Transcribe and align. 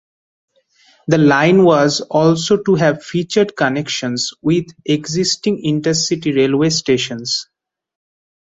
The 1.09 1.19
line 1.19 1.63
was 1.63 2.01
also 2.01 2.57
to 2.63 2.73
have 2.73 3.03
featured 3.03 3.55
connections 3.55 4.33
with 4.41 4.65
existing 4.87 5.61
intercity 5.63 6.35
railway 6.35 6.71
stations. 6.71 7.47